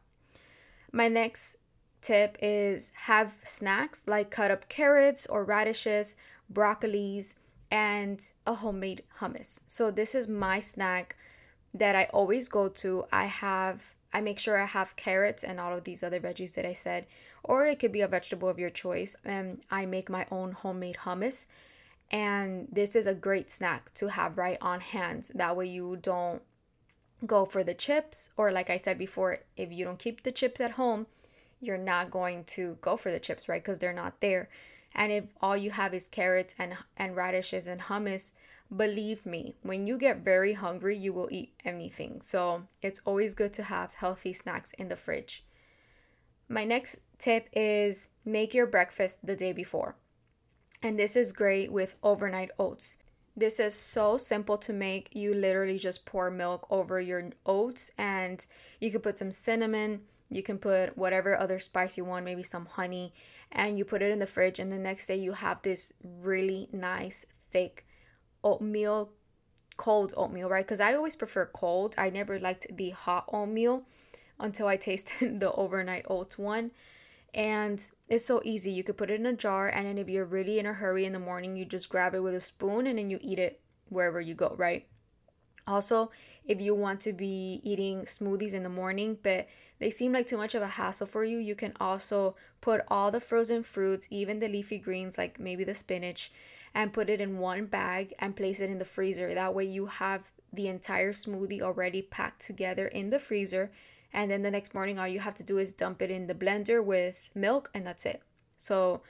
[0.92, 1.56] My next
[2.02, 6.16] tip is have snacks like cut up carrots or radishes
[6.52, 7.34] broccolis,
[7.70, 9.60] and a homemade hummus.
[9.68, 11.16] So this is my snack
[11.72, 13.04] that I always go to.
[13.12, 16.66] I have I make sure I have carrots and all of these other veggies that
[16.66, 17.06] I said,
[17.44, 19.16] or it could be a vegetable of your choice.
[19.24, 21.46] And I make my own homemade hummus.
[22.10, 25.30] And this is a great snack to have right on hand.
[25.34, 26.42] That way you don't
[27.26, 30.60] go for the chips, or like I said before, if you don't keep the chips
[30.60, 31.06] at home,
[31.60, 33.62] you're not going to go for the chips, right?
[33.62, 34.48] Because they're not there.
[34.94, 38.32] And if all you have is carrots and, and radishes and hummus,
[38.74, 42.20] believe me, when you get very hungry, you will eat anything.
[42.22, 45.44] So it's always good to have healthy snacks in the fridge.
[46.48, 49.94] My next tip is make your breakfast the day before.
[50.82, 52.96] And this is great with overnight oats.
[53.36, 55.14] This is so simple to make.
[55.14, 58.44] You literally just pour milk over your oats and
[58.80, 60.02] you can put some cinnamon,
[60.32, 63.12] You can put whatever other spice you want, maybe some honey,
[63.50, 64.60] and you put it in the fridge.
[64.60, 67.84] And the next day, you have this really nice, thick
[68.44, 69.10] oatmeal,
[69.76, 70.64] cold oatmeal, right?
[70.64, 71.94] Because I always prefer cold.
[71.98, 73.82] I never liked the hot oatmeal
[74.38, 76.70] until I tasted the overnight oats one.
[77.32, 78.72] And it's so easy.
[78.72, 81.04] You could put it in a jar, and then if you're really in a hurry
[81.04, 83.60] in the morning, you just grab it with a spoon and then you eat it
[83.88, 84.86] wherever you go, right?
[85.66, 86.10] Also,
[86.44, 89.46] if you want to be eating smoothies in the morning, but
[89.78, 93.10] they seem like too much of a hassle for you, you can also put all
[93.10, 96.32] the frozen fruits, even the leafy greens like maybe the spinach,
[96.74, 99.32] and put it in one bag and place it in the freezer.
[99.32, 103.70] That way, you have the entire smoothie already packed together in the freezer
[104.12, 106.34] and then the next morning all you have to do is dump it in the
[106.34, 108.22] blender with milk and that's it.
[108.56, 109.02] So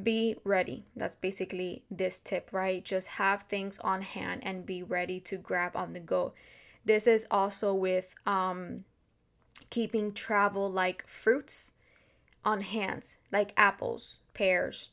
[0.00, 0.84] be ready.
[0.94, 2.84] That's basically this tip right?
[2.84, 6.32] Just have things on hand and be ready to grab on the go.
[6.84, 8.84] This is also with um
[9.70, 11.72] keeping travel like fruits
[12.44, 14.90] on hands like apples pears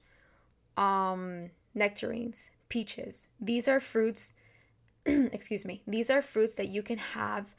[0.78, 3.28] um nectarines peaches.
[3.40, 4.34] These are fruits
[5.06, 7.54] excuse me these are fruits that you can have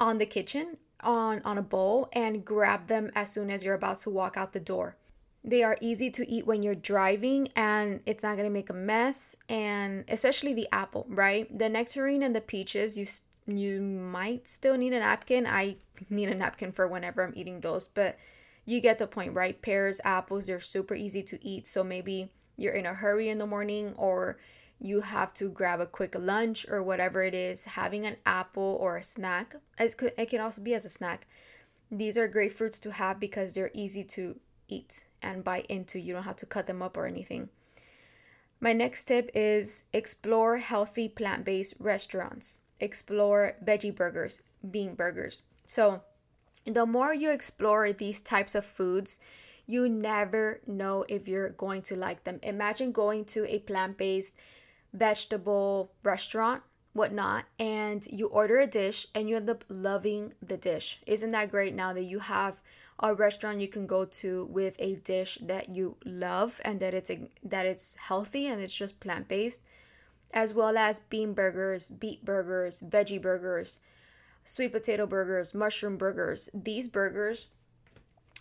[0.00, 3.98] on the kitchen on on a bowl and grab them as soon as you're about
[4.00, 4.96] to walk out the door.
[5.44, 8.74] They are easy to eat when you're driving and it's not going to make a
[8.74, 11.46] mess and especially the apple, right?
[11.56, 13.06] The nectarine and the peaches, you
[13.46, 15.46] you might still need a napkin.
[15.46, 15.76] I
[16.10, 18.18] need a napkin for whenever I'm eating those, but
[18.66, 19.60] you get the point, right?
[19.62, 21.66] Pears, apples, they're super easy to eat.
[21.66, 24.38] So maybe you're in a hurry in the morning or
[24.80, 28.96] you have to grab a quick lunch or whatever it is, having an apple or
[28.96, 29.56] a snack.
[29.78, 31.26] It can also be as a snack.
[31.90, 35.98] These are great fruits to have because they're easy to eat and bite into.
[35.98, 37.48] You don't have to cut them up or anything.
[38.60, 42.62] My next tip is explore healthy plant based restaurants.
[42.80, 45.44] Explore veggie burgers, bean burgers.
[45.66, 46.02] So,
[46.64, 49.20] the more you explore these types of foods,
[49.66, 52.40] you never know if you're going to like them.
[52.42, 54.34] Imagine going to a plant based
[54.92, 56.62] vegetable restaurant,
[56.92, 61.00] whatnot, and you order a dish and you end up loving the dish.
[61.06, 62.60] Isn't that great now that you have
[63.00, 67.10] a restaurant you can go to with a dish that you love and that it's
[67.10, 69.62] a, that it's healthy and it's just plant-based
[70.34, 73.80] as well as bean burgers, beet burgers, veggie burgers,
[74.44, 76.50] sweet potato burgers, mushroom burgers.
[76.52, 77.46] These burgers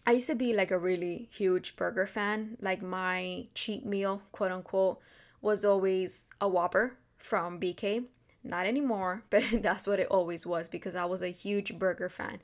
[0.08, 2.56] I used to be like a really huge burger fan.
[2.62, 5.02] Like my cheat meal, quote unquote,
[5.41, 8.05] was always a Whopper from BK.
[8.43, 12.39] Not anymore, but that's what it always was because I was a huge burger fan.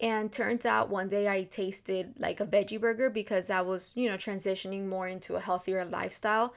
[0.00, 4.08] And turns out one day I tasted like a veggie burger because I was, you
[4.08, 6.54] know, transitioning more into a healthier lifestyle.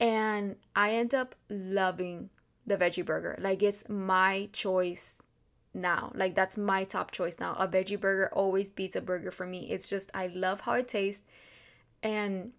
[0.00, 2.30] And I end up loving
[2.66, 3.36] the veggie burger.
[3.38, 5.20] Like it's my choice
[5.74, 6.12] now.
[6.14, 7.54] Like that's my top choice now.
[7.58, 9.70] A veggie burger always beats a burger for me.
[9.70, 11.24] It's just I love how it tastes
[12.02, 12.52] and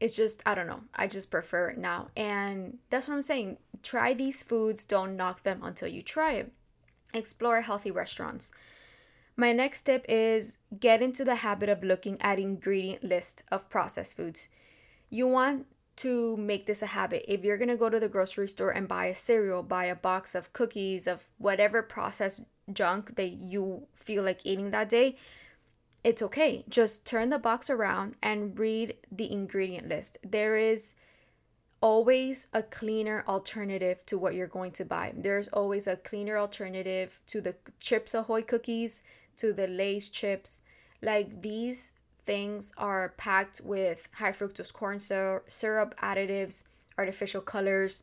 [0.00, 0.82] it's just I don't know.
[0.94, 2.08] I just prefer it now.
[2.16, 3.58] And that's what I'm saying.
[3.82, 6.52] Try these foods, don't knock them until you try it.
[7.14, 8.52] Explore healthy restaurants.
[9.36, 14.16] My next tip is get into the habit of looking at ingredient list of processed
[14.16, 14.48] foods.
[15.10, 15.66] You want
[15.96, 17.24] to make this a habit.
[17.28, 19.94] If you're going to go to the grocery store and buy a cereal, buy a
[19.94, 25.16] box of cookies of whatever processed junk that you feel like eating that day,
[26.04, 26.64] it's okay.
[26.68, 30.18] Just turn the box around and read the ingredient list.
[30.22, 30.94] There is
[31.80, 35.12] always a cleaner alternative to what you're going to buy.
[35.16, 39.02] There's always a cleaner alternative to the Chips Ahoy cookies,
[39.36, 40.60] to the Lay's chips.
[41.02, 41.92] Like these
[42.24, 46.64] things are packed with high fructose corn syrup additives,
[46.98, 48.02] artificial colors,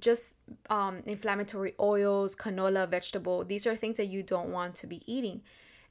[0.00, 0.36] just
[0.70, 3.44] um, inflammatory oils, canola, vegetable.
[3.44, 5.42] These are things that you don't want to be eating.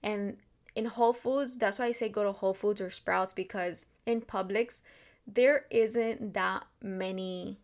[0.01, 0.37] And
[0.75, 4.21] in Whole Foods, that's why I say go to Whole Foods or Sprouts because in
[4.21, 4.81] Publix,
[5.27, 7.59] there isn't that many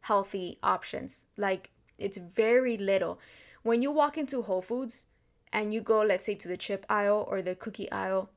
[0.00, 1.26] healthy options.
[1.36, 3.18] Like it's very little.
[3.62, 5.04] When you walk into Whole Foods
[5.52, 8.30] and you go, let's say, to the chip aisle or the cookie aisle,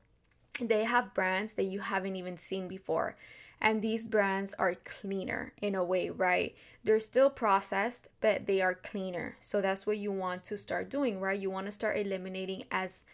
[0.60, 3.16] they have brands that you haven't even seen before.
[3.60, 6.54] And these brands are cleaner in a way, right?
[6.82, 9.36] They're still processed, but they are cleaner.
[9.40, 11.38] So that's what you want to start doing, right?
[11.38, 13.06] You want to start eliminating as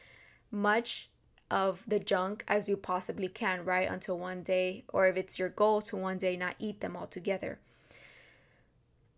[0.50, 1.08] much
[1.50, 3.90] of the junk as you possibly can, right?
[3.90, 7.06] Until one day, or if it's your goal to one day not eat them all
[7.06, 7.58] together.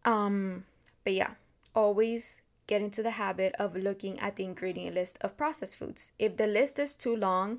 [0.04, 0.64] Um,
[1.04, 1.32] but yeah,
[1.74, 6.12] always get into the habit of looking at the ingredient list of processed foods.
[6.18, 7.58] If the list is too long,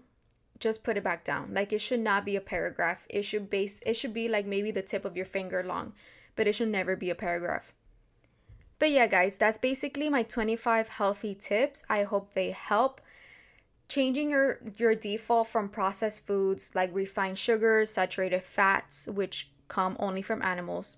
[0.59, 1.53] just put it back down.
[1.53, 3.05] Like it should not be a paragraph.
[3.09, 5.93] It should base it should be like maybe the tip of your finger long,
[6.35, 7.73] but it should never be a paragraph.
[8.79, 11.83] But yeah, guys, that's basically my 25 healthy tips.
[11.89, 13.01] I hope they help
[13.87, 20.21] changing your your default from processed foods like refined sugars, saturated fats, which come only
[20.21, 20.97] from animals.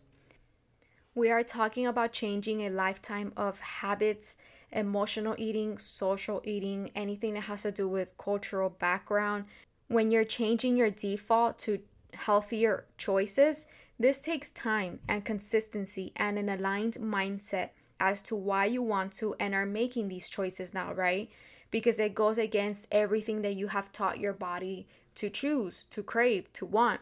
[1.14, 4.36] We are talking about changing a lifetime of habits,
[4.72, 9.46] emotional eating, social eating, anything that has to do with cultural background.
[9.88, 11.80] When you're changing your default to
[12.14, 13.66] healthier choices,
[13.98, 19.36] this takes time and consistency and an aligned mindset as to why you want to
[19.40, 21.30] and are making these choices now, right?
[21.76, 26.52] Because it goes against everything that you have taught your body to choose, to crave,
[26.54, 27.02] to want.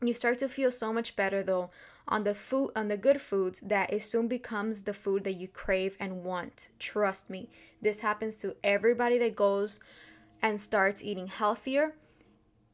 [0.00, 1.68] You start to feel so much better though
[2.06, 5.46] on the food on the good foods that it soon becomes the food that you
[5.46, 6.70] crave and want.
[6.78, 7.50] Trust me.
[7.82, 9.78] This happens to everybody that goes
[10.40, 11.92] and starts eating healthier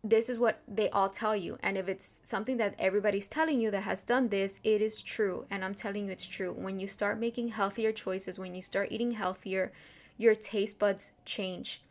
[0.06, 1.58] this is what they all tell you.
[1.62, 5.46] And if it's something that everybody's telling you that has done this, it is true.
[5.50, 6.52] And I'm telling you it's true.
[6.52, 9.72] When you start making healthier choices, when you start eating healthier,
[10.16, 11.82] your taste buds change.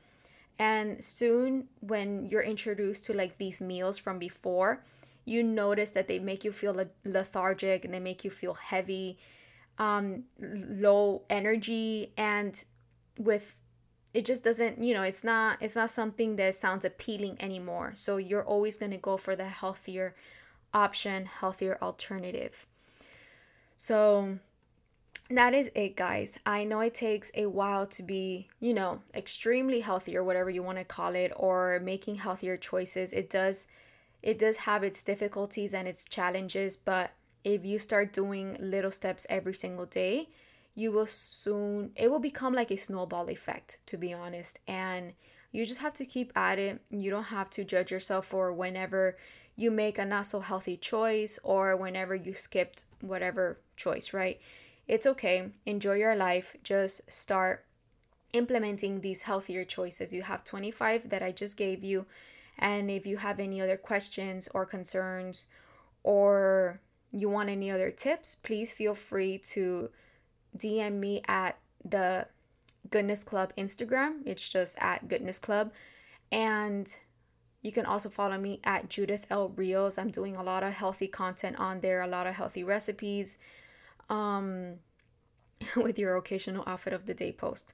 [0.60, 4.84] And soon, when you're introduced to like these meals from before,
[5.26, 9.18] you notice that they make you feel lethargic and they make you feel heavy,
[9.78, 12.64] um, low energy, and
[13.18, 13.56] with
[14.14, 18.18] it just doesn't you know it's not it's not something that sounds appealing anymore so
[18.18, 20.14] you're always going to go for the healthier
[20.74, 22.66] option healthier alternative
[23.76, 24.38] so
[25.30, 26.38] that is it guys.
[26.46, 30.64] I know it takes a while to be you know extremely healthy or whatever you
[30.64, 33.14] want to call it or making healthier choices.
[33.14, 33.68] It does
[34.22, 37.12] it does have its difficulties and its challenges but
[37.44, 40.30] if you start doing little steps every single day
[40.76, 44.60] you will soon it will become like a snowball effect to be honest.
[44.68, 45.14] And
[45.52, 46.82] you just have to keep at it.
[46.90, 49.18] You don't have to judge yourself for whenever
[49.56, 54.40] you make a not so healthy choice or whenever you skipped whatever choice right
[54.88, 57.66] it's okay enjoy your life just start
[58.34, 62.06] implementing these healthier choices you have 25 that i just gave you
[62.58, 65.48] and if you have any other questions or concerns
[66.04, 66.80] or
[67.12, 69.90] you want any other tips please feel free to
[70.58, 72.28] DM me at the
[72.90, 74.20] Goodness Club Instagram.
[74.26, 75.72] It's just at Goodness Club.
[76.32, 76.94] And
[77.62, 79.50] you can also follow me at Judith L.
[79.50, 79.98] Rios.
[79.98, 83.38] I'm doing a lot of healthy content on there, a lot of healthy recipes,
[84.14, 84.76] um,
[85.76, 87.74] with your occasional outfit of the day post.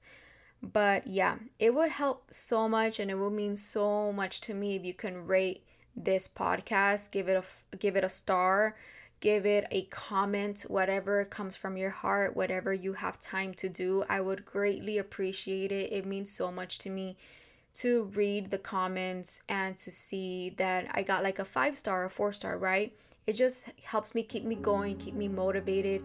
[0.62, 4.76] But yeah, it would help so much and it would mean so much to me
[4.76, 5.64] if you can rate
[5.96, 8.76] this podcast, give it a give it a star
[9.20, 14.04] give it a comment, whatever comes from your heart, whatever you have time to do.
[14.08, 15.92] I would greatly appreciate it.
[15.92, 17.18] It means so much to me
[17.76, 22.10] to read the comments and to see that I got like a five star or
[22.10, 22.94] four star, right?
[23.30, 26.04] It just helps me keep me going, keep me motivated,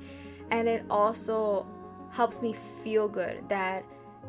[0.51, 1.66] and it also
[2.11, 3.83] helps me feel good that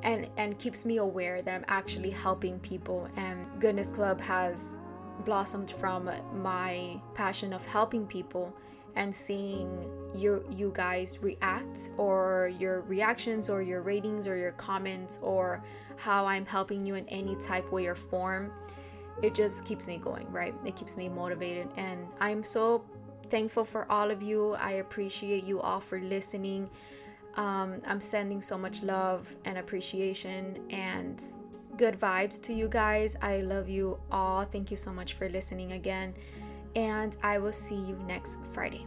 [0.04, 4.78] and and keeps me aware that I'm actually helping people and Goodness Club has
[5.26, 6.10] blossomed from
[6.42, 8.56] my passion of helping people
[8.96, 9.68] and seeing
[10.16, 15.62] you you guys react or your reactions or your ratings or your comments or
[15.98, 18.54] how I'm helping you in any type way or form
[19.22, 20.54] it just keeps me going right?
[20.66, 21.68] It keeps me motivated.
[21.78, 22.84] And I'm so
[23.30, 24.54] thankful for all of you.
[24.56, 26.70] I appreciate you all for listening.
[27.36, 31.24] Um, I'm sending so much love and appreciation and
[31.78, 33.16] good vibes to you guys.
[33.22, 34.46] I love you all.
[34.46, 36.14] Thank you so much for listening again.
[36.76, 38.86] And I will see you next Friday.